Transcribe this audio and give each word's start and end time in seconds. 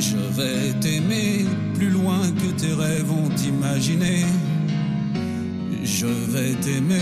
Je 0.00 0.16
vais 0.16 0.72
t'aimer 0.80 1.44
plus 1.74 1.90
loin 1.90 2.20
que 2.32 2.58
tes 2.58 2.72
rêves 2.72 3.12
ont 3.12 3.36
imaginé. 3.36 4.24
Je 5.84 6.06
vais 6.06 6.54
t'aimer, 6.54 6.96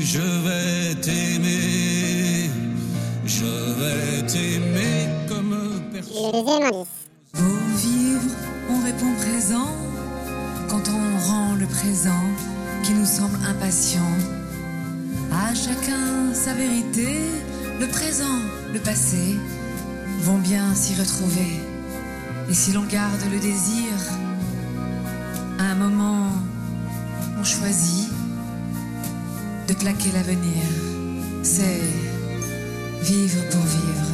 je 0.00 0.22
vais 0.46 0.94
t'aimer, 1.02 2.50
je 3.26 3.44
vais 3.44 4.26
t'aimer 4.26 5.08
comme 5.28 5.82
personne. 5.92 6.86
Pour 7.32 7.58
vivre, 7.76 8.30
on 8.70 8.82
répond 8.82 9.12
présent 9.18 9.76
quand 10.70 10.88
on 10.88 11.18
rend 11.28 11.54
le 11.56 11.66
présent 11.66 12.24
qui 12.82 12.94
nous 12.94 13.04
semble 13.04 13.36
impatient. 13.46 14.16
À 15.30 15.54
chacun 15.54 16.32
sa 16.32 16.54
vérité, 16.54 17.08
le 17.78 17.86
présent, 17.88 18.40
le 18.72 18.78
passé 18.80 19.36
vont 20.22 20.38
bien 20.38 20.74
s'y 20.74 20.94
retrouver. 20.94 21.60
Et 22.48 22.54
si 22.54 22.72
l'on 22.72 22.84
garde 22.84 23.22
le 23.30 23.38
désir, 23.38 23.92
à 25.58 25.64
un 25.64 25.74
moment, 25.74 26.26
on 27.38 27.44
choisit 27.44 28.10
de 29.68 29.74
plaquer 29.74 30.10
l'avenir. 30.12 30.62
C'est 31.42 31.80
vivre 33.02 33.42
pour 33.50 33.62
vivre. 33.62 34.10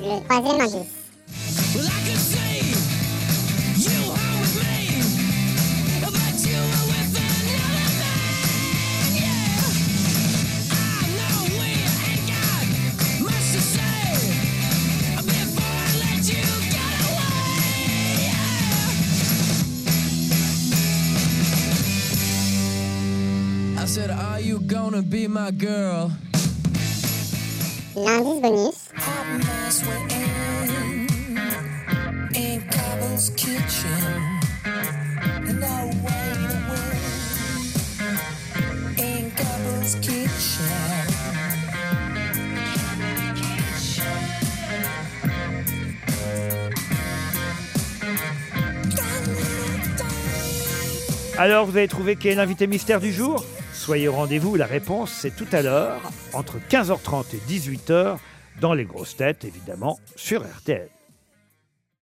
Le 0.00 0.24
troisième 0.24 0.60
indice. 0.60 2.39
Said, 23.90 24.10
Are 24.10 24.38
you 24.38 24.60
gonna 24.60 25.02
be 25.02 25.26
my 25.26 25.50
girl? 25.50 26.12
L'indice 27.96 28.40
bonus. 28.40 28.90
Alors 51.38 51.66
vous 51.66 51.76
avez 51.76 51.88
trouvé 51.88 52.14
qui 52.14 52.28
est 52.28 52.34
l'invité 52.36 52.68
mystère 52.68 53.00
du 53.00 53.12
jour? 53.12 53.44
Soyez 53.80 54.08
au 54.08 54.12
rendez-vous, 54.12 54.56
la 54.56 54.66
réponse 54.66 55.10
c'est 55.10 55.34
tout 55.34 55.48
à 55.52 55.62
l'heure, 55.62 56.02
entre 56.34 56.58
15h30 56.68 57.34
et 57.34 57.50
18h, 57.50 58.18
dans 58.60 58.74
les 58.74 58.84
grosses 58.84 59.16
têtes 59.16 59.46
évidemment, 59.46 59.98
sur 60.16 60.42
RTL. 60.42 60.90